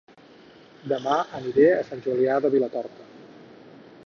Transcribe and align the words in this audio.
Dema 0.93 1.17
aniré 1.41 1.67
a 1.75 1.85
Sant 1.91 2.03
Julià 2.09 2.41
de 2.47 2.55
Vilatorta 2.57 3.11